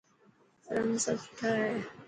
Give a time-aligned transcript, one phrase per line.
[0.73, 1.75] رنگ سڀ سٺا هي.